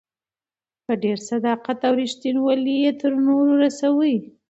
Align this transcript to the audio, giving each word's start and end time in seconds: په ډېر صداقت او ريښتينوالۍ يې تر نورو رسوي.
په 0.85 0.93
ډېر 1.03 1.17
صداقت 1.29 1.79
او 1.87 1.93
ريښتينوالۍ 2.01 2.75
يې 2.83 2.91
تر 3.01 3.11
نورو 3.25 3.51
رسوي. 3.63 4.15